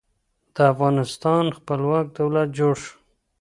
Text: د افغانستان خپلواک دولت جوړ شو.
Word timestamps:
د 0.55 0.57
افغانستان 0.71 1.43
خپلواک 1.57 2.05
دولت 2.19 2.47
جوړ 2.59 2.73
شو. 2.83 2.95